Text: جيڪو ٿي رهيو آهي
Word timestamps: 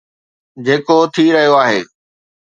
جيڪو 0.65 0.97
ٿي 1.13 1.25
رهيو 1.35 1.53
آهي 1.63 1.79